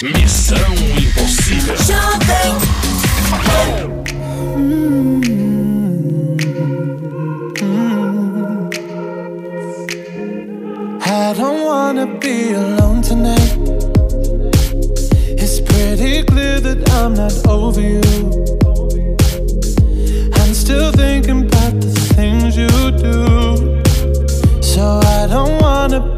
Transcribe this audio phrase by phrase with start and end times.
[0.00, 0.56] Missão
[0.96, 1.74] Impossível.
[4.56, 5.22] Mm.
[11.04, 13.56] I don't wanna be alone tonight.
[15.36, 18.00] It's pretty clear that I'm not over you.
[20.34, 23.82] I'm still thinking about the things you do.
[24.62, 26.17] So I don't wanna be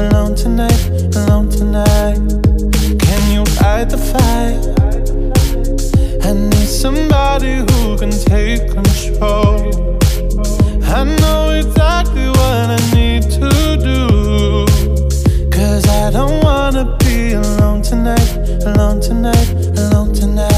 [0.00, 2.18] alone tonight, alone tonight.
[3.00, 4.60] Can you fight the fire?
[6.22, 9.98] I need somebody who can take control.
[10.84, 13.50] I know exactly what I need to
[13.90, 14.66] do.
[15.50, 18.30] Cause I don't wanna be alone tonight,
[18.66, 20.55] alone tonight, alone tonight.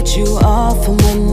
[0.00, 1.29] Get you off of my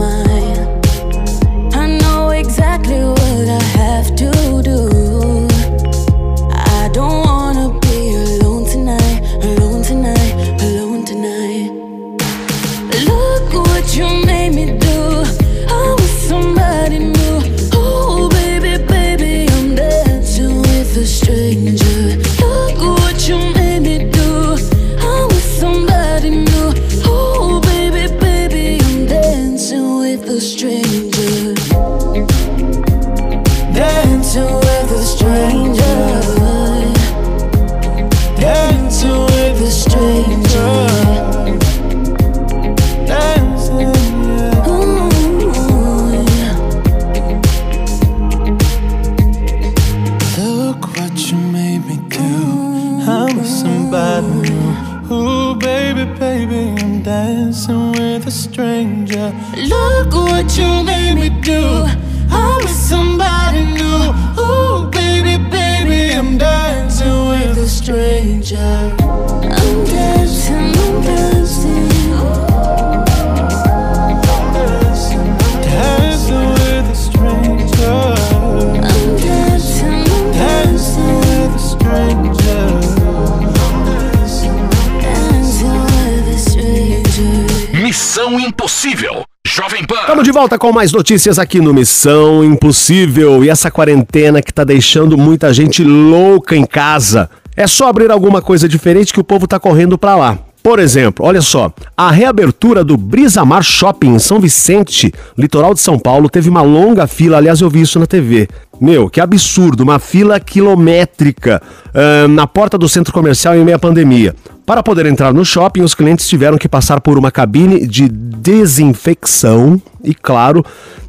[88.68, 89.24] Impossível.
[89.46, 90.00] Jovem Pan.
[90.00, 93.42] Estamos de volta com mais notícias aqui no Missão Impossível.
[93.42, 97.30] E essa quarentena que tá deixando muita gente louca em casa.
[97.56, 100.38] É só abrir alguma coisa diferente que o povo tá correndo pra lá.
[100.68, 105.98] Por exemplo, olha só, a reabertura do Brisamar Shopping em São Vicente, litoral de São
[105.98, 108.46] Paulo, teve uma longa fila, aliás eu vi isso na TV.
[108.78, 111.62] Meu, que absurdo, uma fila quilométrica
[111.94, 114.36] ahn, na porta do centro comercial em meio à pandemia.
[114.66, 119.80] Para poder entrar no shopping, os clientes tiveram que passar por uma cabine de desinfecção
[120.04, 120.62] e, claro,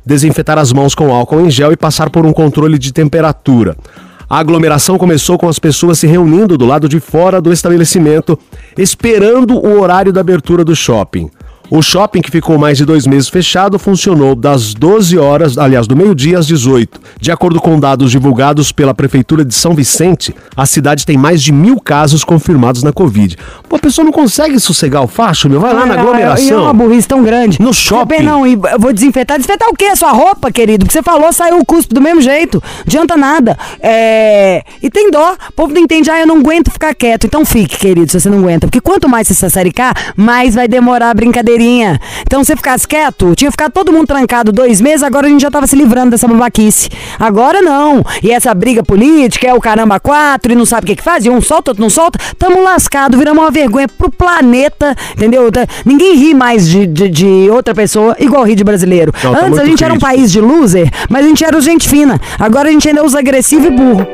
[0.06, 3.76] desinfetar as mãos com álcool em gel e passar por um controle de temperatura.
[4.30, 8.38] A aglomeração começou com as pessoas se reunindo do lado de fora do estabelecimento,
[8.78, 11.32] esperando o horário da abertura do shopping.
[11.70, 15.96] O shopping, que ficou mais de dois meses fechado, funcionou das 12 horas, aliás, do
[15.96, 17.00] meio-dia às 18.
[17.20, 21.52] De acordo com dados divulgados pela Prefeitura de São Vicente, a cidade tem mais de
[21.52, 23.38] mil casos confirmados na Covid.
[23.68, 25.60] Pô, a pessoa não consegue sossegar o facho, meu?
[25.60, 26.76] Vai lá na Ah, E é uma aglomeração.
[26.76, 27.62] burrice tão grande.
[27.62, 28.08] No shopping.
[28.18, 29.38] Bem, não, e eu vou desinfetar.
[29.38, 29.96] Desinfetar o quê?
[29.96, 30.86] Sua roupa, querido?
[30.88, 32.62] Que você falou, saiu o cuspe do mesmo jeito.
[32.64, 33.58] Não adianta nada.
[33.80, 34.64] É...
[34.82, 35.36] E tem dó.
[35.50, 37.26] O povo não entende, ah, eu não aguento ficar quieto.
[37.26, 38.66] Então fique, querido, se você não aguenta.
[38.68, 41.14] Porque quanto mais você se sassaricar, mais vai demorar a
[42.22, 45.42] Então, se você ficasse quieto, tinha ficado todo mundo trancado dois meses, agora a gente
[45.42, 46.90] já tava se livrando dessa babaquice.
[47.20, 48.04] Agora não.
[48.24, 51.26] E essa briga política, é o caramba quatro, e não sabe o que que faz,
[51.26, 55.52] e um solta, outro não solta, tamo lascado, viramos uma vergonha pro planeta, entendeu?
[55.52, 59.12] Tá- Ninguém ri mais de, de, de outra pessoa igual ri de brasileiro.
[59.24, 60.16] Não, tá Antes a muito gente era um crítico.
[60.18, 62.20] país de loser, mas a gente era gente fina.
[62.40, 64.08] Agora a gente ainda usa agressivo e burro.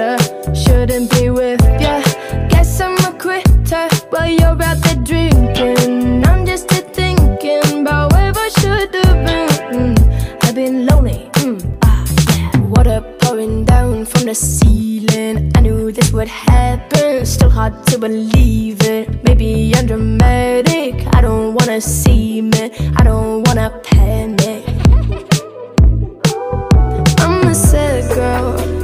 [0.00, 0.16] Loser.
[0.54, 2.02] Shouldn't be with ya.
[2.48, 6.24] Guess I'm a quitter while you're out there drinking.
[6.26, 9.48] I'm just a thinking about where I should have been.
[9.72, 9.98] Mm,
[10.44, 11.30] I've been lonely.
[11.34, 12.56] Mm, ah, yeah.
[12.72, 15.50] Water pouring down from the ceiling.
[15.54, 17.24] I knew this would happen.
[17.26, 19.22] Still hard to believe it.
[19.24, 20.94] Maybe I'm dramatic.
[21.14, 22.70] I don't wanna see me.
[22.96, 24.64] I don't wanna panic.
[27.20, 28.79] I'm a sad girl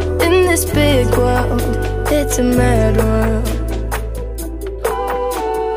[0.56, 1.60] this big world.
[2.10, 3.46] It's a mad world.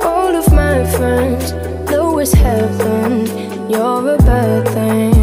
[0.06, 1.52] All of my friends
[1.92, 3.26] know it's heaven.
[3.70, 5.19] You're a bad thing.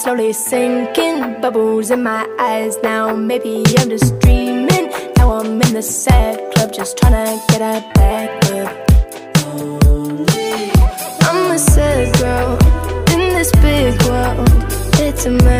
[0.00, 1.40] Slowly sinking.
[1.42, 3.14] Bubbles in my eyes now.
[3.14, 4.90] Maybe I'm just dreaming.
[5.16, 8.30] Now I'm in the sad club just trying to get a back
[8.60, 8.72] up.
[11.28, 12.52] I'm a sad girl
[13.12, 14.48] in this big world.
[15.04, 15.59] It's a mad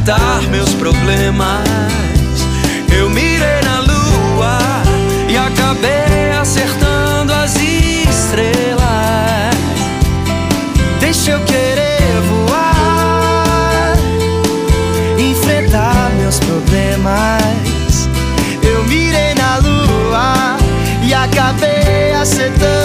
[0.00, 1.68] enfrentar meus problemas.
[2.90, 4.58] Eu mirei na lua
[5.28, 8.80] e acabei acertando as estrelas.
[11.00, 13.94] Deixa eu querer voar,
[15.18, 18.08] enfrentar meus problemas.
[18.62, 20.56] Eu mirei na lua
[21.02, 22.79] e acabei acertando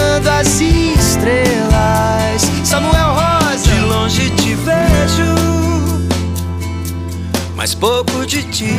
[7.66, 8.78] mas pouco de ti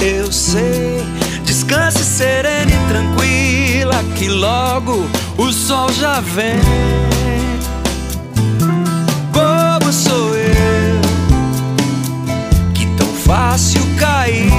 [0.00, 1.04] eu sei.
[1.44, 5.04] Descanse serena e tranquila, que logo
[5.36, 6.58] o sol já vem.
[9.30, 11.00] Como sou eu,
[12.72, 14.50] que tão fácil cair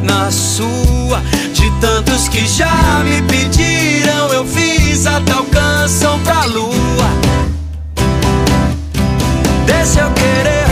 [0.00, 1.20] na sua.
[1.52, 7.08] De tantos que já me pediram, eu fiz a tal canção pra lua.
[9.66, 10.67] Desse eu querer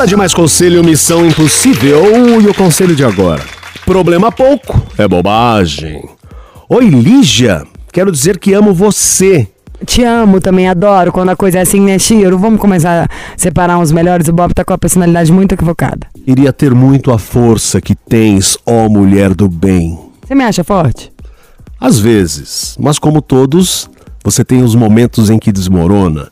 [0.00, 2.40] Hora de mais conselho, missão impossível.
[2.40, 3.44] E o conselho de agora?
[3.84, 6.02] Problema pouco, é bobagem.
[6.70, 7.64] Oi, Lígia.
[7.92, 9.46] Quero dizer que amo você.
[9.84, 12.38] Te amo também, adoro quando a coisa é assim, né, Chiro?
[12.38, 14.26] Vamos começar a separar uns melhores.
[14.26, 16.06] O Bob tá com a personalidade muito equivocada.
[16.26, 19.98] Iria ter muito a força que tens, ó mulher do bem.
[20.26, 21.12] Você me acha forte?
[21.78, 23.90] Às vezes, mas como todos,
[24.24, 26.30] você tem os momentos em que desmorona,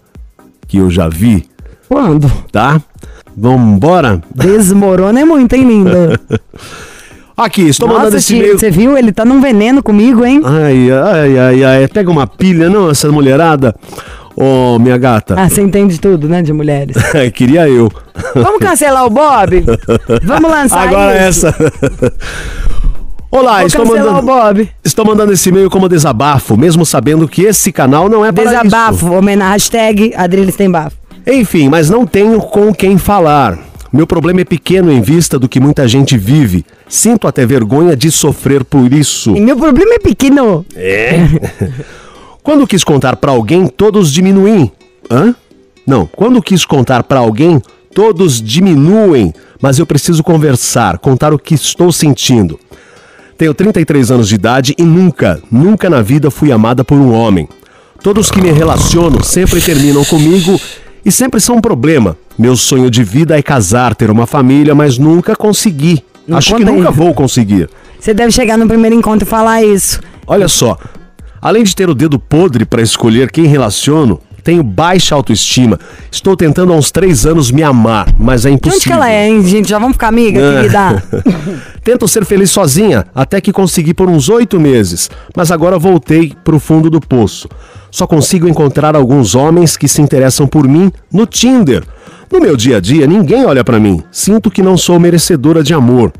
[0.67, 1.47] que eu já vi,
[1.87, 2.33] Quando?
[2.51, 2.81] tá?
[3.37, 4.21] Vambora?
[4.35, 6.19] Desmorona é muito, hein, linda?
[7.37, 8.59] Aqui, estou mandando Nossa, esse Chiro, e-mail.
[8.59, 8.99] você viu?
[8.99, 10.41] Ele tá num veneno comigo, hein?
[10.45, 11.89] Ai, ai, ai, ai.
[11.89, 13.77] Pega uma pilha, não, essa mulherada.
[14.35, 15.35] Ô, minha gata.
[15.39, 16.97] Ah, você entende tudo, né, de mulheres.
[17.35, 17.89] Queria eu.
[18.35, 19.65] Vamos cancelar o Bob?
[20.25, 21.47] Vamos lançar Agora isso?
[21.47, 21.55] essa.
[23.31, 24.71] Olá, Vou estou mandando, o Bob.
[24.85, 28.63] estou mandando esse e-mail como desabafo, mesmo sabendo que esse canal não é para isso.
[28.65, 30.97] Desabafo, homenagem, hashtag Adriles tem bafo.
[31.29, 33.59] Enfim, mas não tenho com quem falar.
[33.93, 36.65] Meu problema é pequeno em vista do que muita gente vive.
[36.89, 39.37] Sinto até vergonha de sofrer por isso.
[39.37, 40.65] E meu problema é pequeno.
[40.75, 41.17] É?
[42.43, 44.73] Quando quis contar pra alguém, todos diminuem.
[45.11, 45.35] Hã?
[45.87, 47.63] Não, quando quis contar pra alguém,
[47.95, 52.61] todos diminuem, mas eu preciso conversar, contar o que estou sentindo.
[53.39, 57.49] Tenho 33 anos de idade e nunca, nunca na vida fui amada por um homem.
[58.03, 60.61] Todos que me relaciono sempre terminam comigo
[61.05, 62.17] e sempre são um problema.
[62.39, 66.03] Meu sonho de vida é casar, ter uma família, mas nunca consegui.
[66.27, 66.95] Não Acho que nunca aí.
[66.95, 67.69] vou conseguir.
[67.99, 70.01] Você deve chegar no primeiro encontro e falar isso.
[70.27, 70.77] Olha só,
[71.41, 75.79] além de ter o dedo podre para escolher quem relaciono, tenho baixa autoestima.
[76.11, 78.77] Estou tentando há uns três anos me amar, mas é De impossível.
[78.79, 79.69] onde que ela é, hein, gente?
[79.69, 80.55] Já vamos ficar amiga, Ah.
[80.63, 81.05] querida?
[81.85, 86.59] Tento ser feliz sozinha, até que consegui por uns oito meses, mas agora voltei pro
[86.59, 87.47] fundo do poço.
[87.91, 91.85] Só consigo encontrar alguns homens que se interessam por mim no Tinder.
[92.33, 94.03] No meu dia a dia, ninguém olha pra mim.
[94.11, 96.11] Sinto que não sou merecedora de amor.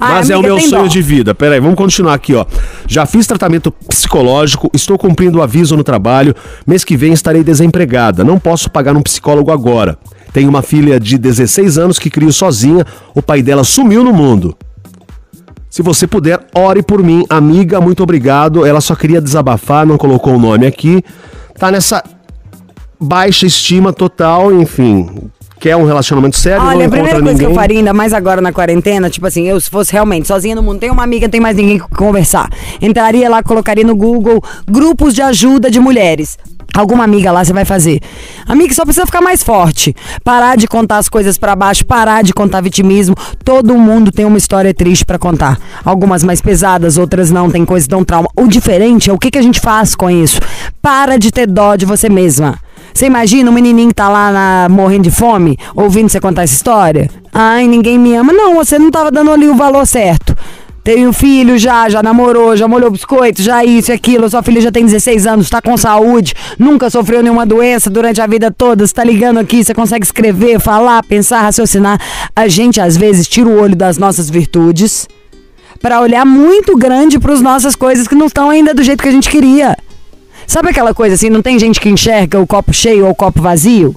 [0.00, 0.88] Ai, Mas é o meu sonho dó.
[0.88, 1.34] de vida.
[1.34, 2.44] Peraí, vamos continuar aqui, ó.
[2.86, 6.34] Já fiz tratamento psicológico, estou cumprindo o aviso no trabalho.
[6.66, 8.24] Mês que vem estarei desempregada.
[8.24, 9.98] Não posso pagar um psicólogo agora.
[10.32, 12.84] Tenho uma filha de 16 anos que crio sozinha.
[13.14, 14.56] O pai dela sumiu no mundo.
[15.70, 17.24] Se você puder, ore por mim.
[17.28, 18.64] Amiga, muito obrigado.
[18.66, 21.02] Ela só queria desabafar, não colocou o nome aqui.
[21.58, 22.02] Tá nessa
[23.00, 25.30] baixa estima total, enfim.
[25.60, 27.46] Quer um relacionamento sério, não Olha, a encontra primeira coisa ninguém.
[27.46, 30.54] que eu faria, ainda mais agora na quarentena, tipo assim, eu se fosse realmente sozinha
[30.54, 32.48] no mundo, tem uma amiga, não tem mais ninguém com conversar.
[32.80, 36.38] Entraria lá, colocaria no Google grupos de ajuda de mulheres.
[36.76, 37.98] Alguma amiga lá você vai fazer.
[38.46, 39.96] Amiga, só precisa ficar mais forte.
[40.22, 43.16] Parar de contar as coisas pra baixo, parar de contar vitimismo.
[43.42, 45.58] Todo mundo tem uma história triste pra contar.
[45.84, 48.28] Algumas mais pesadas, outras não, tem coisas que dão trauma.
[48.36, 50.40] O diferente é o que, que a gente faz com isso.
[50.80, 52.58] Para de ter dó de você mesma.
[52.94, 56.54] Você imagina um menininho que tá lá na- morrendo de fome, ouvindo você contar essa
[56.54, 57.08] história?
[57.32, 58.32] Ai, ninguém me ama.
[58.32, 60.36] Não, você não tava dando ali o valor certo.
[60.82, 64.28] Teve um filho já, já namorou, já molhou biscoito, já isso e aquilo.
[64.30, 68.26] Sua filha já tem 16 anos, tá com saúde, nunca sofreu nenhuma doença durante a
[68.26, 68.86] vida toda.
[68.86, 72.00] Você tá ligando aqui, você consegue escrever, falar, pensar, raciocinar.
[72.34, 75.06] A gente às vezes tira o olho das nossas virtudes
[75.78, 79.12] pra olhar muito grande pras nossas coisas que não estão ainda do jeito que a
[79.12, 79.76] gente queria.
[80.48, 83.42] Sabe aquela coisa assim, não tem gente que enxerga o copo cheio ou o copo
[83.42, 83.94] vazio?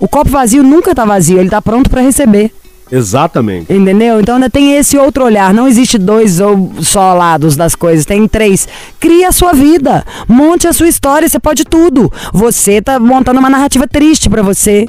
[0.00, 2.50] O copo vazio nunca tá vazio, ele tá pronto pra receber.
[2.90, 3.72] Exatamente.
[3.72, 4.20] Entendeu?
[4.20, 5.54] Então ainda tem esse outro olhar.
[5.54, 8.66] Não existe dois ou só lados das coisas, tem três.
[8.98, 12.12] Cria a sua vida, monte a sua história, você pode tudo.
[12.32, 14.88] Você tá montando uma narrativa triste pra você.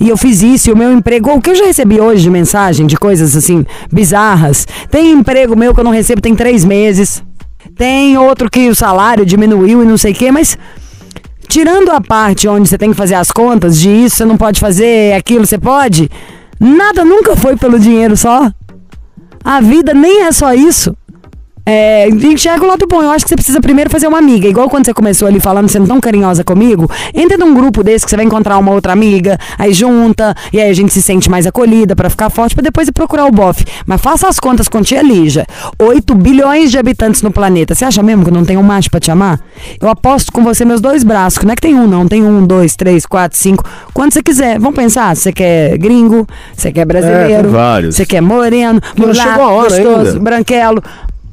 [0.00, 2.30] E eu fiz isso, e o meu emprego, o que eu já recebi hoje de
[2.30, 4.66] mensagem, de coisas assim, bizarras.
[4.90, 7.22] Tem emprego meu que eu não recebo tem três meses.
[7.76, 10.56] Tem outro que o salário diminuiu e não sei o quê, mas
[11.48, 14.60] tirando a parte onde você tem que fazer as contas de isso, você não pode
[14.60, 16.08] fazer, aquilo você pode,
[16.58, 18.50] nada nunca foi pelo dinheiro só.
[19.42, 20.96] A vida nem é só isso.
[21.66, 23.02] É, enxerga o lado bom.
[23.02, 24.46] Eu acho que você precisa primeiro fazer uma amiga.
[24.46, 26.90] Igual quando você começou ali falando, sendo tão carinhosa comigo.
[27.14, 30.68] Entra num grupo desse que você vai encontrar uma outra amiga, aí junta, e aí
[30.68, 33.64] a gente se sente mais acolhida pra ficar forte, pra depois ir procurar o bofe.
[33.86, 35.46] Mas faça as contas com tia Lígia.
[35.78, 37.74] 8 bilhões de habitantes no planeta.
[37.74, 39.40] Você acha mesmo que não tem um macho pra te amar?
[39.80, 41.38] Eu aposto com você meus dois braços.
[41.38, 42.06] que Não é que tem um, não.
[42.06, 43.64] Tem um, dois, três, quatro, cinco.
[43.92, 44.58] Quanto você quiser.
[44.58, 45.16] Vamos pensar.
[45.16, 47.48] Você quer gringo, você quer brasileiro.
[47.48, 47.96] É, vários.
[47.96, 50.20] Você quer moreno, mulato, chegou a hora gostoso, ainda.
[50.20, 50.82] branquelo.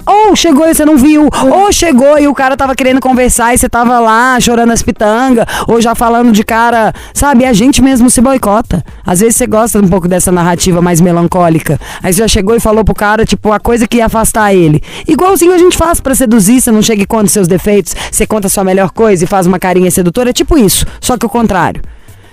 [0.06, 3.58] Ou chegou e você não viu, ou chegou e o cara tava querendo conversar e
[3.58, 7.46] você tava lá chorando as pitangas, ou já falando de cara, sabe?
[7.46, 8.84] A gente mesmo se boicota.
[9.06, 11.80] Às vezes você gosta um pouco dessa narrativa mais melancólica.
[12.02, 14.82] Aí você já chegou e falou pro cara, tipo, a coisa que ia afastar ele.
[15.08, 18.48] Igualzinho a gente faz pra seduzir, você não chega e conta seus defeitos, você conta
[18.48, 20.32] a sua melhor coisa e faz uma carinha sedutora.
[20.32, 21.82] É tipo isso, só que o contrário.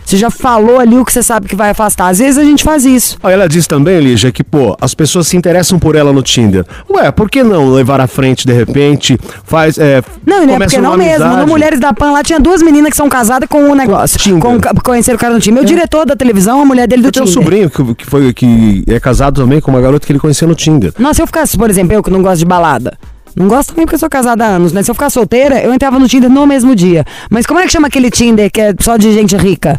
[0.08, 2.08] Você já falou ali o que você sabe que vai afastar.
[2.08, 3.18] Às vezes a gente faz isso.
[3.22, 6.64] Ela diz também, Lígia, que, pô, as pessoas se interessam por ela no Tinder.
[6.88, 10.58] Ué, por que não levar à frente, de repente, faz, é, Não, e não é
[10.60, 11.24] porque não uma mesmo.
[11.24, 11.40] amizade?
[11.42, 14.18] No Mulheres da Pan lá tinha duas meninas que são casadas com um negócio.
[14.18, 14.40] Tinder.
[14.40, 15.56] Com, conheceram o cara no time.
[15.56, 17.42] Meu diretor da televisão, a mulher dele do Eu tenho um Tinder.
[17.44, 20.54] sobrinho que, que, foi, que é casado também com uma garota que ele conheceu no
[20.54, 20.90] Tinder.
[20.98, 22.96] Nossa, se eu ficasse, por exemplo, eu que não gosto de balada.
[23.36, 24.82] Não gosto também porque eu sou casada há anos, né?
[24.82, 27.04] Se eu ficar solteira, eu entrava no Tinder no mesmo dia.
[27.30, 29.78] Mas como é que chama aquele Tinder que é só de gente rica?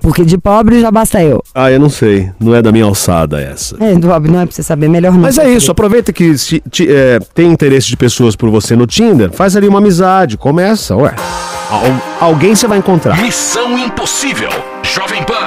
[0.00, 1.40] Porque de pobre já basta eu.
[1.54, 2.28] Ah, eu não sei.
[2.40, 3.76] Não é da minha alçada essa.
[3.78, 5.20] É, do pobre não é pra você saber, melhor não.
[5.20, 8.84] Mas é isso, aproveita que se, ti- é, tem interesse de pessoas por você no
[8.84, 11.14] Tinder, faz ali uma amizade, começa, ué.
[11.70, 13.16] Al- alguém você vai encontrar.
[13.22, 14.50] Missão Impossível.
[14.82, 15.41] Jovem Pan.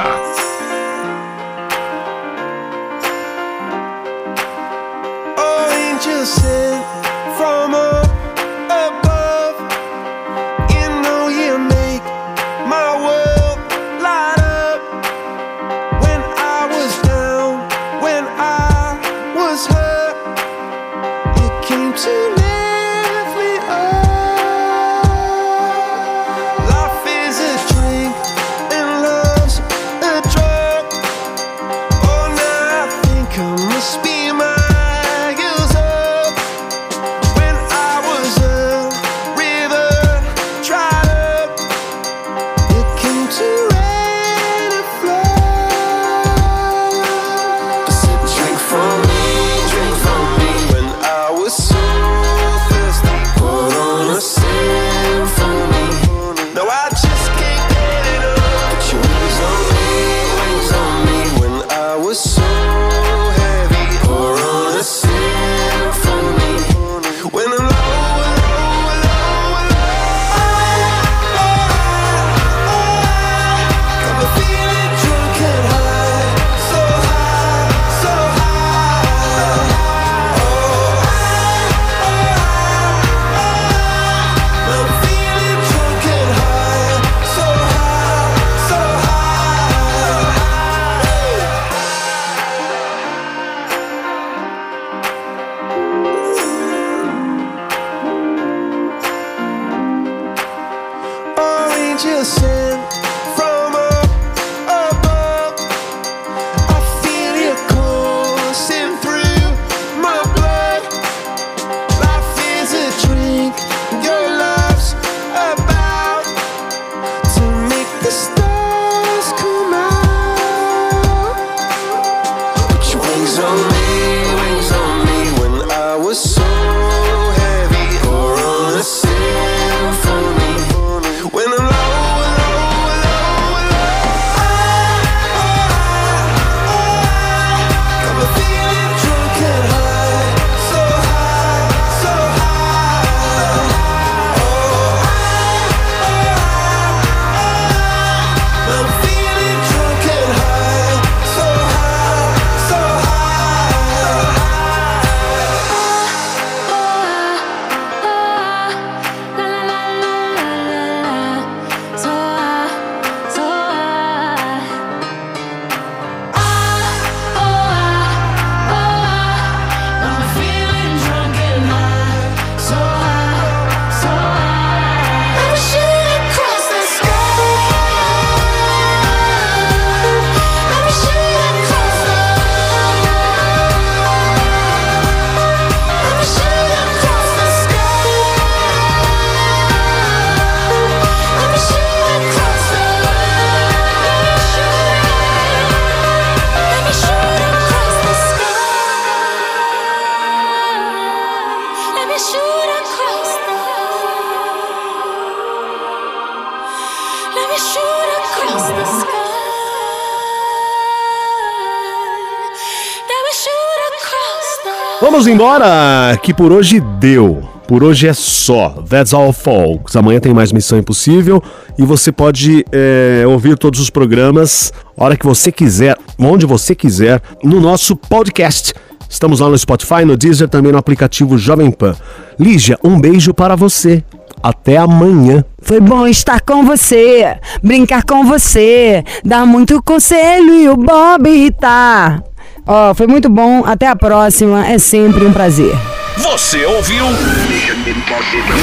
[215.15, 217.41] Vamos embora, que por hoje deu.
[217.69, 218.83] Por hoje é só.
[218.89, 219.95] That's all, folks.
[219.95, 221.41] Amanhã tem mais Missão Impossível
[221.77, 227.21] e você pode é, ouvir todos os programas hora que você quiser, onde você quiser,
[227.41, 228.73] no nosso podcast.
[229.09, 231.95] Estamos lá no Spotify, no Deezer, também no aplicativo Jovem Pan.
[232.37, 234.03] Lígia, um beijo para você.
[234.43, 235.45] Até amanhã.
[235.61, 242.21] Foi bom estar com você, brincar com você, dar muito conselho e o Bob irritar.
[242.65, 243.63] Ó, foi muito bom.
[243.65, 244.65] Até a próxima.
[244.67, 245.75] É sempre um prazer.
[246.17, 247.05] Você ouviu?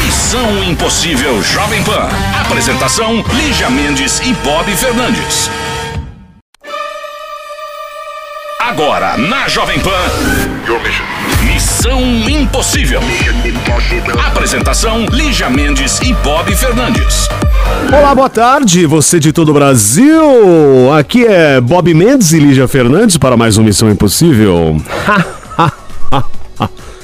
[0.04, 2.08] Missão Impossível Jovem Pan.
[2.40, 5.50] Apresentação: Lígia Mendes e Bob Fernandes.
[8.58, 9.90] Agora, na Jovem Pan.
[11.44, 13.00] Missão Impossível.
[14.26, 17.28] Apresentação: Lígia Mendes e Bob Fernandes.
[17.88, 20.92] Olá, boa tarde, você de todo o Brasil.
[20.96, 24.80] Aqui é Bob Mendes e Lígia Fernandes para mais um Missão Impossível.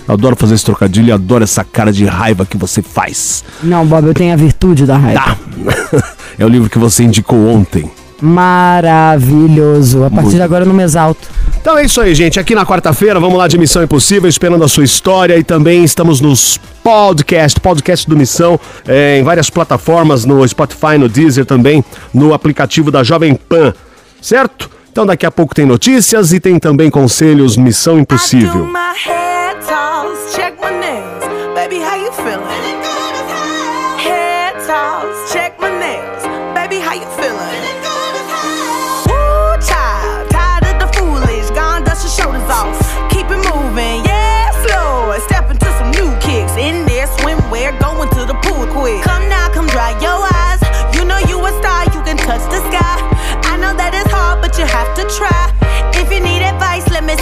[0.06, 3.44] Adoro fazer esse trocadilho e adoro essa cara de raiva que você faz.
[3.62, 5.20] Não, Bob, eu tenho a virtude da raiva.
[5.20, 5.36] Tá.
[6.38, 7.90] É o livro que você indicou ontem.
[8.20, 10.04] Maravilhoso.
[10.04, 11.28] A partir de agora eu não me exalto.
[11.60, 12.38] Então é isso aí, gente.
[12.40, 16.20] Aqui na quarta-feira, vamos lá de Missão Impossível, esperando a sua história e também estamos
[16.20, 22.32] nos podcast, podcast do Missão, é, em várias plataformas, no Spotify, no Deezer também, no
[22.32, 23.74] aplicativo da Jovem Pan,
[24.22, 24.70] certo?
[24.90, 28.68] Então daqui a pouco tem notícias e tem também conselhos Missão I do Impossível.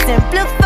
[0.07, 0.56] Simplify.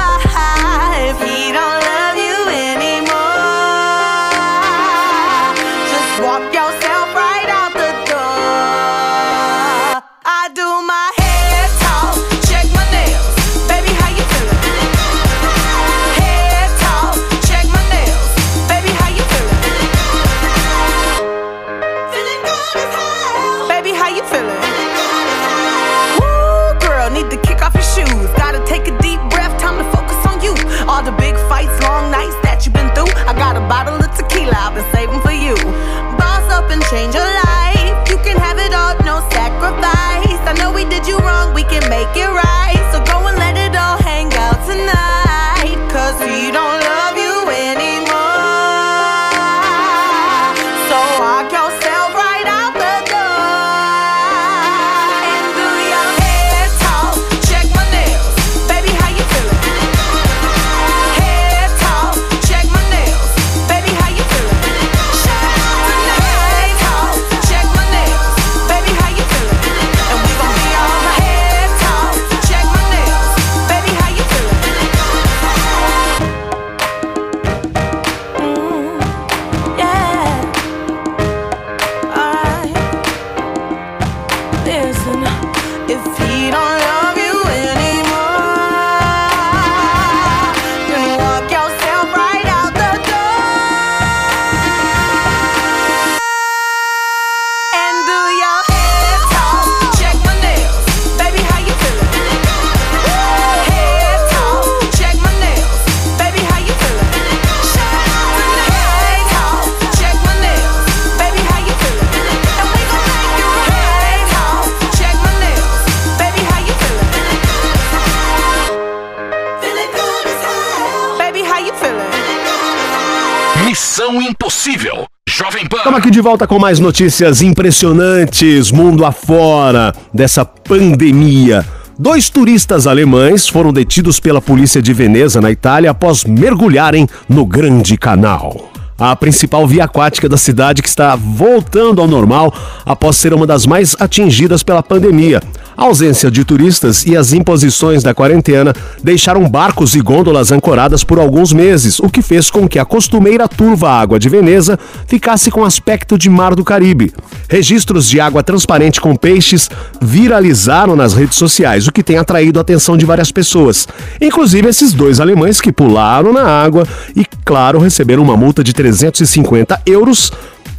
[125.81, 131.65] Estamos aqui de volta com mais notícias impressionantes, mundo afora dessa pandemia.
[131.97, 137.97] Dois turistas alemães foram detidos pela polícia de Veneza, na Itália, após mergulharem no Grande
[137.97, 138.69] Canal.
[138.95, 142.53] A principal via aquática da cidade que está voltando ao normal
[142.85, 145.41] após ser uma das mais atingidas pela pandemia.
[145.75, 151.19] A ausência de turistas e as imposições da quarentena deixaram barcos e gôndolas ancoradas por
[151.19, 155.63] alguns meses, o que fez com que a costumeira turva água de Veneza ficasse com
[155.63, 157.13] aspecto de mar do Caribe.
[157.49, 159.69] Registros de água transparente com peixes
[160.01, 163.88] viralizaram nas redes sociais, o que tem atraído a atenção de várias pessoas,
[164.19, 169.81] inclusive esses dois alemães que pularam na água e, claro, receberam uma multa de 350
[169.86, 170.31] euros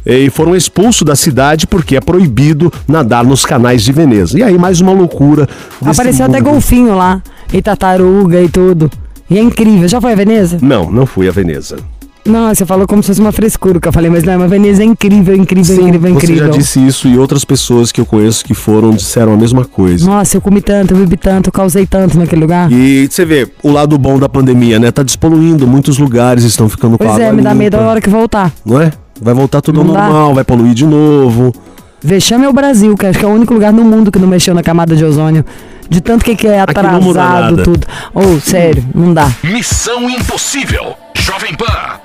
[0.05, 4.37] e foram expulsos da cidade porque é proibido nadar nos canais de Veneza.
[4.37, 5.47] E aí mais uma loucura.
[5.85, 6.51] Apareceu até mundo.
[6.51, 7.21] golfinho lá.
[7.51, 8.89] E tartaruga e tudo.
[9.29, 9.87] E é incrível.
[9.87, 10.57] Já foi a Veneza?
[10.61, 11.77] Não, não fui a Veneza.
[12.25, 14.81] Não, você falou como se fosse uma frescura que eu falei, mas não, a Veneza
[14.81, 16.45] é incrível, incrível, incrível, você incrível.
[16.47, 20.05] já disse isso e outras pessoas que eu conheço que foram disseram a mesma coisa.
[20.05, 22.71] Nossa, eu comi tanto, eu bebi tanto, eu causei tanto naquele lugar.
[22.71, 24.89] E você vê o lado bom da pandemia, né?
[24.89, 27.81] Tá despoluindo, muitos lugares estão ficando com Pois água é, me dá limpa, medo a
[27.81, 28.53] hora que voltar.
[28.65, 28.93] Não é?
[29.21, 30.03] Vai voltar tudo ao Não dá.
[30.03, 31.53] normal, vai poluir de novo.
[32.01, 34.27] Vexame é o Brasil, que acho que é o único lugar no mundo que não
[34.27, 35.45] mexeu na camada de ozônio.
[35.89, 37.85] De tanto que, que é atrasado tudo.
[38.13, 39.29] Ou, sério, não dá.
[39.43, 40.93] Missão Impossível.
[41.15, 42.02] Jovem Pan.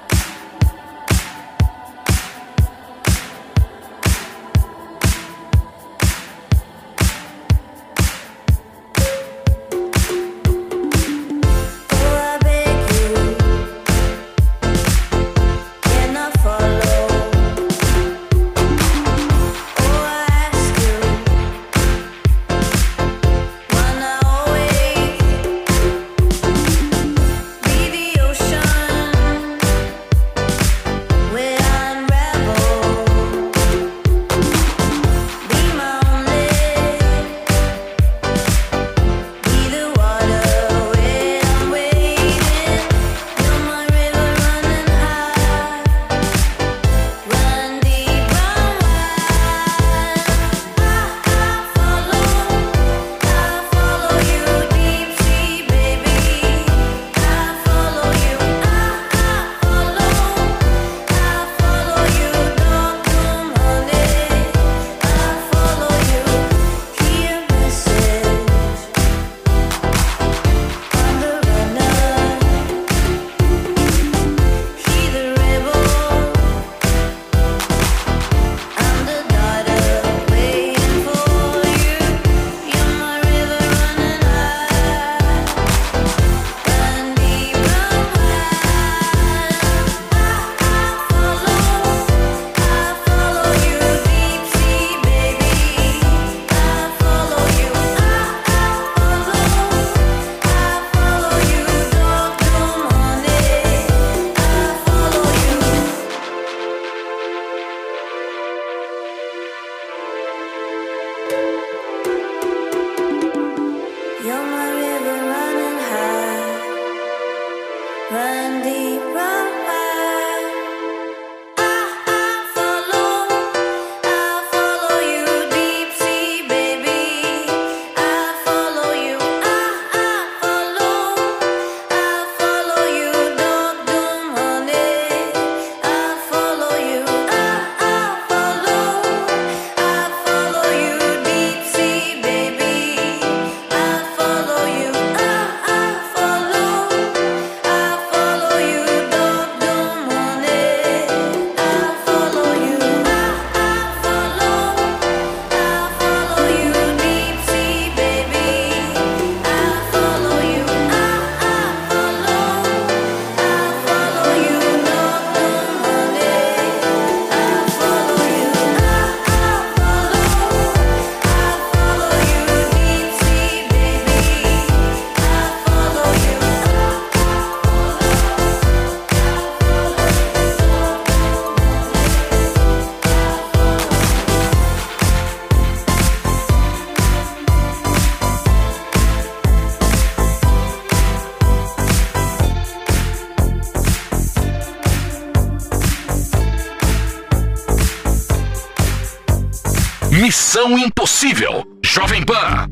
[200.59, 201.64] Missão Impossível.
[201.85, 202.66] Jovem Pan.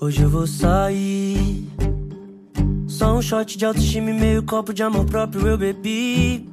[0.00, 1.68] Hoje eu vou sair.
[2.86, 6.48] Só um shot de autoestima e meio copo de amor próprio eu bebi.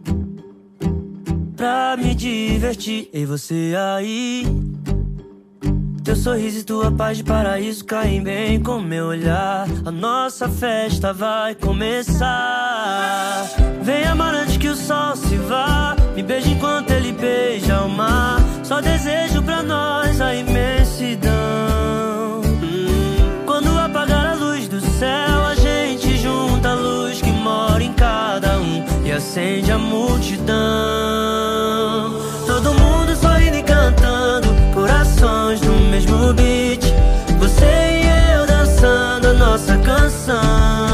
[1.56, 4.48] Pra me divertir, e você aí.
[6.04, 9.68] Teu sorriso e tua paz de paraíso caem bem com meu olhar.
[9.86, 12.26] A nossa festa vai começar.
[13.84, 15.96] Vem amar antes que o sol se vá.
[16.16, 18.37] Me beija enquanto ele beija o mar.
[18.68, 21.32] Só desejo pra nós a imensidão.
[23.46, 28.60] Quando apagar a luz do céu, a gente junta a luz que mora em cada
[28.60, 30.58] um e acende a multidão.
[32.46, 36.84] Todo mundo sorrindo e cantando, corações no mesmo beat.
[37.40, 40.87] Você e eu dançando a nossa canção.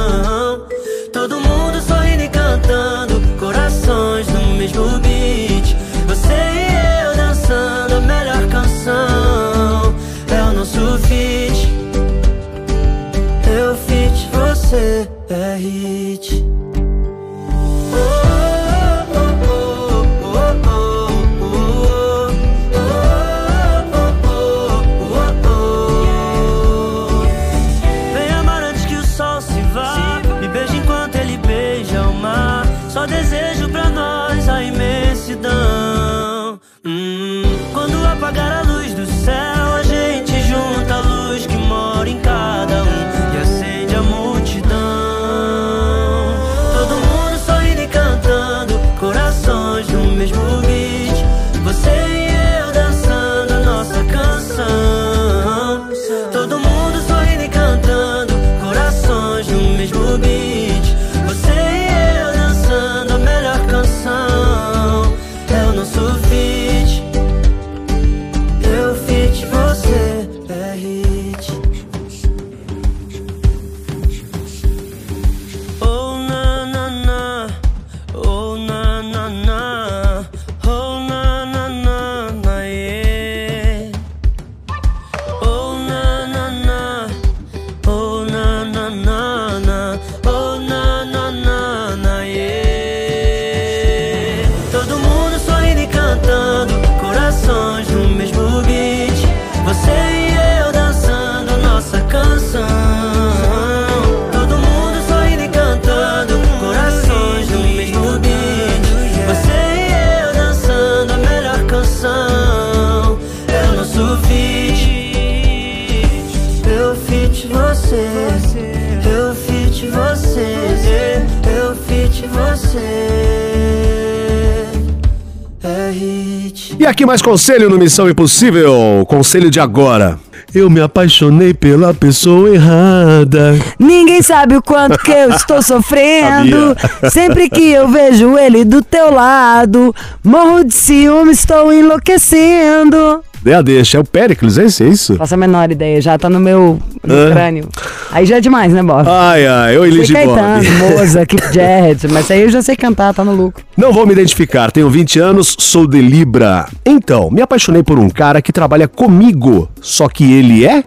[126.83, 129.05] E aqui mais conselho no Missão Impossível.
[129.07, 130.19] Conselho de agora.
[130.53, 133.57] Eu me apaixonei pela pessoa errada.
[133.79, 136.75] Ninguém sabe o quanto que eu estou sofrendo.
[137.11, 143.23] Sempre que eu vejo ele do teu lado, morro de ciúme, estou enlouquecendo.
[143.41, 143.97] Dê a deixa.
[143.97, 144.63] É o Pericles, é?
[144.63, 145.15] É isso?
[145.15, 147.31] Faço a menor ideia, já tá no meu no Hã?
[147.31, 147.67] crânio.
[148.09, 149.05] Aí já é demais, né, Bob?
[149.09, 150.93] Ai, ai, eu elegi Caetano, Bob.
[150.97, 153.61] Moza, Keith Jarrett, mas aí eu já sei cantar, tá no lucro.
[153.75, 156.67] Não vou me identificar, tenho 20 anos, sou de Libra.
[156.85, 160.83] Então, me apaixonei por um cara que trabalha comigo, só que ele é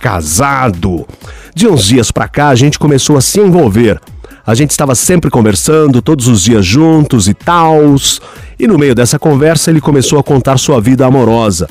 [0.00, 1.06] casado.
[1.54, 4.00] De uns dias pra cá, a gente começou a se envolver.
[4.46, 8.20] A gente estava sempre conversando, todos os dias juntos e tals.
[8.58, 11.68] E no meio dessa conversa, ele começou a contar sua vida amorosa.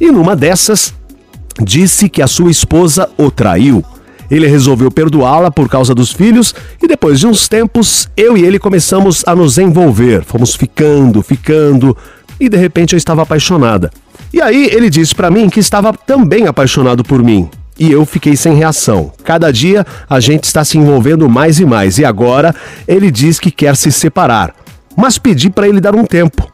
[0.00, 0.94] E numa dessas,
[1.60, 3.84] disse que a sua esposa o traiu.
[4.30, 8.58] Ele resolveu perdoá-la por causa dos filhos e depois de uns tempos, eu e ele
[8.58, 10.24] começamos a nos envolver.
[10.24, 11.96] Fomos ficando, ficando
[12.40, 13.90] e de repente eu estava apaixonada.
[14.32, 17.50] E aí ele disse pra mim que estava também apaixonado por mim.
[17.78, 19.12] E eu fiquei sem reação.
[19.24, 22.54] Cada dia a gente está se envolvendo mais e mais e agora
[22.86, 24.54] ele diz que quer se separar.
[24.96, 26.50] Mas pedi pra ele dar um tempo,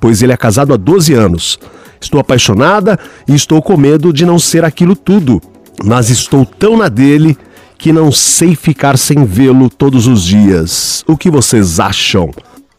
[0.00, 1.58] pois ele é casado há 12 anos.
[2.00, 5.40] Estou apaixonada e estou com medo de não ser aquilo tudo,
[5.84, 7.36] mas estou tão na dele
[7.78, 11.04] que não sei ficar sem vê-lo todos os dias.
[11.06, 12.30] O que vocês acham?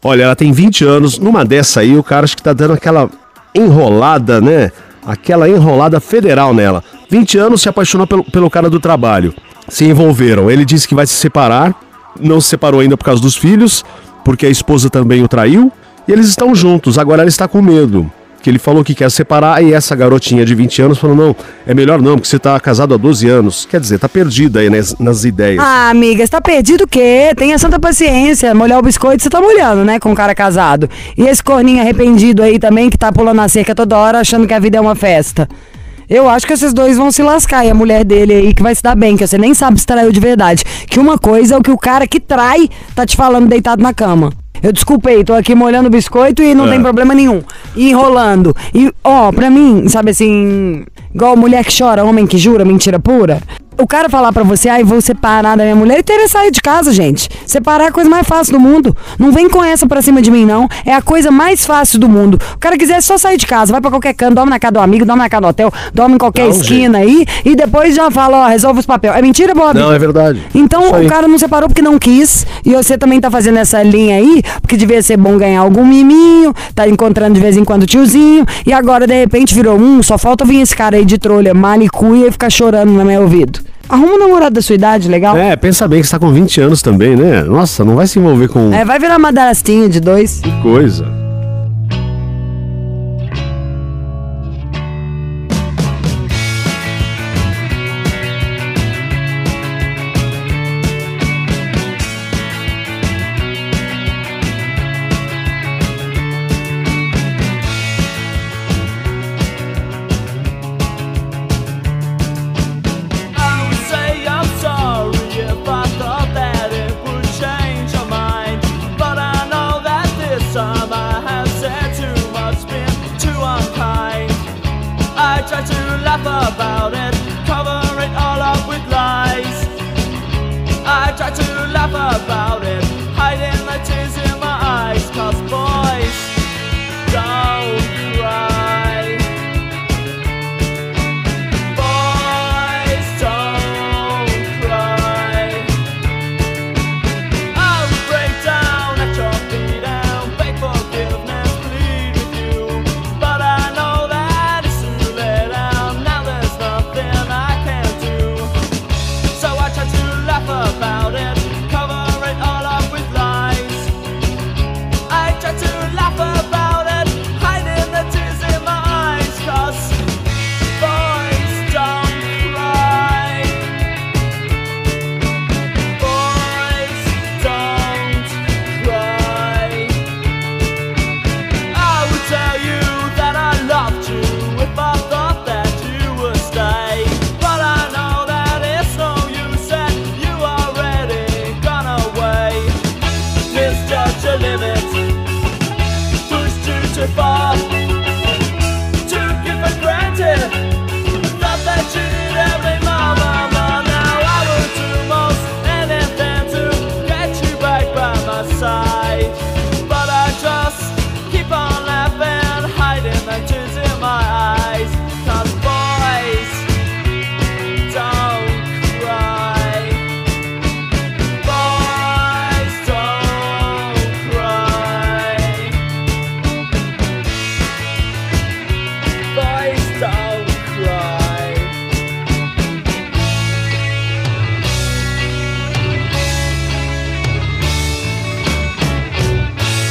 [0.02, 3.10] Olha, ela tem 20 anos, numa dessa aí o cara acho que tá dando aquela
[3.54, 4.70] enrolada, né?
[5.06, 6.82] Aquela enrolada federal nela.
[7.10, 9.34] 20 anos se apaixonou pelo, pelo cara do trabalho.
[9.68, 10.50] Se envolveram.
[10.50, 11.74] Ele disse que vai se separar.
[12.18, 13.84] Não se separou ainda por causa dos filhos,
[14.24, 15.70] porque a esposa também o traiu.
[16.08, 16.98] E eles estão juntos.
[16.98, 18.10] Agora ela está com medo.
[18.44, 21.36] Que ele falou que quer separar e essa garotinha de 20 anos falou: não,
[21.66, 23.64] é melhor não, porque você tá casado há 12 anos.
[23.64, 25.64] Quer dizer, tá perdida aí nas, nas ideias.
[25.64, 27.32] Ah, amiga, você tá perdido o quê?
[27.34, 28.54] Tenha santa paciência.
[28.54, 29.98] Molhar o biscoito, você tá molhando, né?
[29.98, 30.90] Com um cara casado.
[31.16, 34.52] E esse corninho arrependido aí também, que tá pulando a cerca toda hora, achando que
[34.52, 35.48] a vida é uma festa.
[36.06, 37.64] Eu acho que esses dois vão se lascar.
[37.64, 39.86] E a mulher dele aí que vai se dar bem, que você nem sabe se
[39.86, 40.62] traiu de verdade.
[40.86, 43.94] Que uma coisa é o que o cara que trai tá te falando deitado na
[43.94, 44.43] cama.
[44.64, 46.70] Eu desculpei, tô aqui molhando o biscoito e não É.
[46.70, 47.42] tem problema nenhum.
[47.76, 48.56] E enrolando.
[48.74, 50.84] E, ó, pra mim, sabe assim,
[51.14, 53.42] igual mulher que chora, homem que jura, mentira pura.
[53.76, 56.62] O cara falar pra você, ai, vou separar da minha mulher, ele teria saído de
[56.62, 57.28] casa, gente.
[57.44, 58.96] Separar é a coisa mais fácil do mundo.
[59.18, 60.68] Não vem com essa pra cima de mim, não.
[60.86, 62.38] É a coisa mais fácil do mundo.
[62.54, 64.80] O cara quiser só sair de casa, vai pra qualquer canto, dorme na casa do
[64.80, 68.10] amigo, dorme na casa do hotel, dorme em qualquer um esquina aí, e depois já
[68.12, 69.16] fala, ó, resolve os papéis.
[69.16, 69.76] É mentira, Bob?
[69.76, 70.40] Não, é verdade.
[70.54, 72.46] Então o cara não separou porque não quis.
[72.64, 76.54] E você também tá fazendo essa linha aí, porque devia ser bom ganhar algum miminho,
[76.74, 78.46] tá encontrando de vez em quando o tiozinho.
[78.64, 82.28] E agora, de repente, virou um, só falta vir esse cara aí de trolha, malicuia
[82.28, 83.63] e ficar chorando no meu ouvido.
[83.88, 85.36] Arruma um namorado da sua idade, legal?
[85.36, 87.42] É, pensa bem que você tá com 20 anos também, né?
[87.42, 90.40] Nossa, não vai se envolver com É, vai virar madrastinha de dois.
[90.62, 91.23] coisa.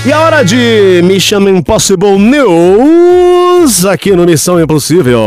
[0.05, 5.21] E a hora de Mission Impossible News aqui no Missão Impossível.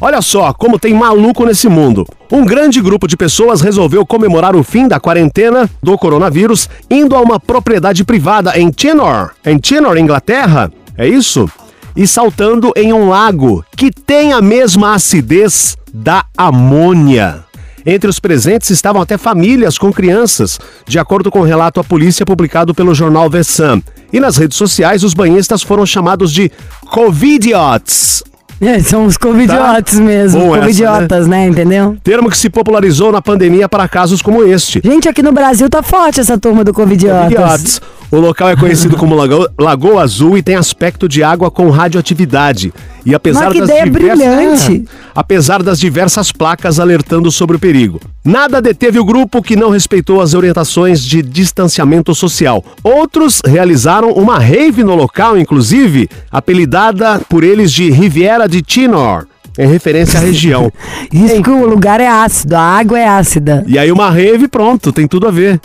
[0.00, 2.06] Olha só como tem maluco nesse mundo.
[2.32, 7.20] Um grande grupo de pessoas resolveu comemorar o fim da quarentena do coronavírus indo a
[7.20, 10.72] uma propriedade privada em Chinor, em Chinor, Inglaterra.
[10.96, 11.46] É isso?
[11.94, 17.44] E saltando em um lago que tem a mesma acidez da amônia.
[17.84, 22.26] Entre os presentes estavam até famílias com crianças, de acordo com o relato à polícia
[22.26, 23.82] publicado pelo jornal The Sun.
[24.12, 26.50] E nas redes sociais, os banhistas foram chamados de
[26.90, 28.22] Covidiots.
[28.60, 30.38] É, são os covidiotas mesmo.
[30.38, 30.46] Tá.
[30.46, 31.46] Bom essa, covidiotas, né?
[31.46, 31.96] Entendeu?
[32.04, 34.82] Termo que se popularizou na pandemia para casos como este.
[34.84, 37.22] Gente, aqui no Brasil tá forte essa turma do covidiotas.
[37.22, 37.80] Covidiotas.
[38.10, 42.72] O local é conhecido como Lagoa, Lagoa Azul e tem aspecto de água com radioatividade.
[43.06, 44.84] E apesar das ideia diversas, brilhante.
[44.88, 48.00] É, apesar das diversas placas alertando sobre o perigo.
[48.24, 52.64] Nada deteve o grupo que não respeitou as orientações de distanciamento social.
[52.82, 59.68] Outros realizaram uma rave no local, inclusive, apelidada por eles de Riviera de Chinor, em
[59.68, 60.72] referência à região.
[61.12, 63.64] Isso que o lugar é ácido, a água é ácida.
[63.68, 65.60] E aí uma rave, pronto, tem tudo a ver.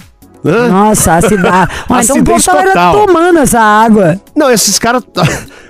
[0.45, 0.67] Hã?
[0.69, 1.53] Nossa, acidez.
[1.89, 2.93] Mas então o povo tava total.
[3.07, 4.19] tomando essa água.
[4.35, 5.03] Não, esses caras.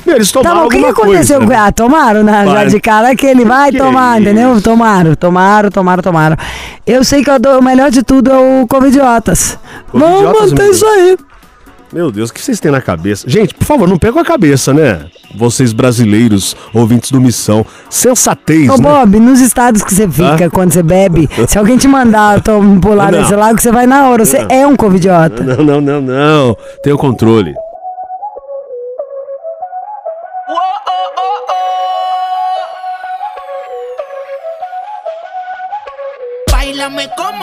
[0.06, 1.40] Meu, eles Tá, tomaram mas o que, que alguma aconteceu?
[1.40, 1.58] coisa.
[1.64, 2.46] Ah, tomaram, né?
[2.46, 4.30] Já de cara que ele vai Que tomar, isso?
[4.30, 4.62] entendeu?
[4.62, 6.38] Tomaram, tomaram, tomaram, tomaram.
[6.86, 9.58] Eu sei que eu dou- o melhor de tudo é o Covidiotas.
[9.94, 11.18] Vamos manter isso aí.
[11.94, 13.30] Meu Deus, o que vocês têm na cabeça?
[13.30, 15.06] Gente, por favor, não pegam a cabeça, né?
[15.38, 17.66] Vocês brasileiros, ouvintes do Missão.
[17.90, 18.84] Sensatez, Ô, né?
[18.84, 23.12] Bob, nos estados que você fica quando você bebe, se alguém te mandar tom- pular
[23.12, 23.20] Não.
[23.20, 24.26] nesse lago, você vai na hora.
[24.26, 24.48] Você Não.
[24.50, 25.44] é um covidiota.
[25.44, 26.58] Não, não, não, não.
[26.84, 27.54] Tenho controle.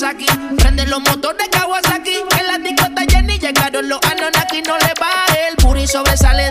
[0.00, 0.26] Nagasaki.
[0.58, 4.60] Prende los motores Kawasaki, en la disco está llena y llegaron los Anonaki.
[4.62, 6.50] No le baje, el puri sobresale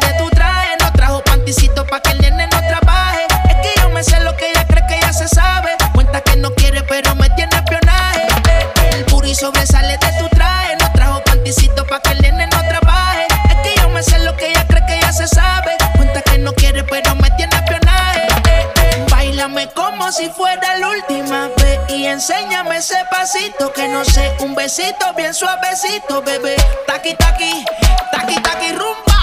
[24.75, 26.55] besito, bien suavecito, bebé.
[26.87, 27.65] Taqui, taqui,
[28.11, 29.15] taqui, taqui, rumba.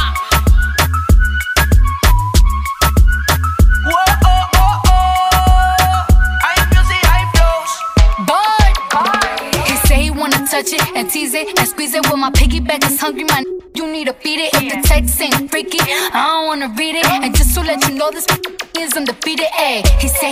[10.50, 12.04] touch it and tease it and squeeze it.
[12.06, 13.44] Well, my piggyback is hungry, man.
[13.74, 14.50] You need to feed it.
[14.52, 17.06] If the text ain't freaky, I don't wanna read it.
[17.06, 18.26] And just to let you know, this
[18.78, 19.46] is undefeated.
[19.58, 20.31] Ayy, he said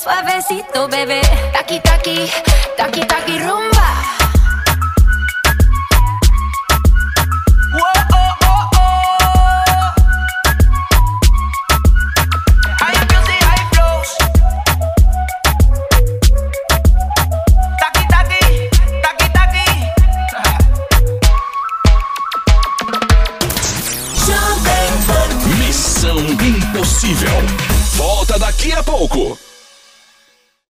[0.00, 1.20] suavecito, bebé.
[1.52, 2.30] Taki, taki,
[2.76, 3.39] taki, taki.